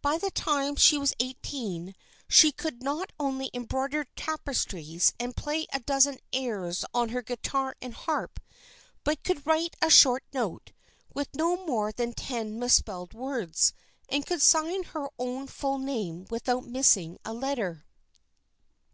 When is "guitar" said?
7.20-7.76